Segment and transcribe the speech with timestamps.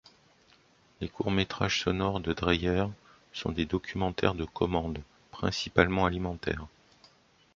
[0.99, 2.87] Les courts-métrages sonores de Dreyer
[3.33, 4.97] sont des documentaires de commande,
[5.29, 6.65] principalement alimentaires.